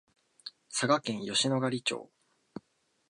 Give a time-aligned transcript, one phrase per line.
[0.71, 2.09] 佐賀県吉野ヶ里町